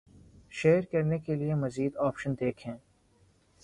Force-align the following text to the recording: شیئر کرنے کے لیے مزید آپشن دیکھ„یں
شیئر 0.51 0.81
کرنے 0.91 1.19
کے 1.19 1.35
لیے 1.35 1.55
مزید 1.55 1.97
آپشن 1.99 2.31
دیکھ„یں 2.39 2.73